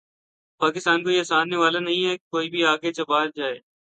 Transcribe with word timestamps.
پاکستان 0.61 1.03
کوئی 1.03 1.19
آسان 1.19 1.49
نوالہ 1.49 1.77
نہیں 1.77 2.01
کہ 2.17 2.29
کوئی 2.31 2.49
بھی 2.49 2.65
آ 2.65 2.75
کے 2.77 2.93
چبا 2.93 3.25
جائے۔ 3.35 3.59